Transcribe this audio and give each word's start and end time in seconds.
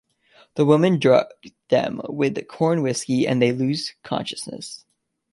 The 0.55 0.65
women 0.65 0.97
drug 0.97 1.27
them 1.69 2.01
with 2.09 2.47
corn 2.47 2.81
whiskey 2.81 3.27
and 3.27 3.39
they 3.39 3.51
lose 3.51 3.93
consciousness. 4.01 4.83